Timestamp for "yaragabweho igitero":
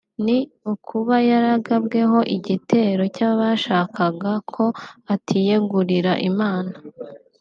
1.29-3.03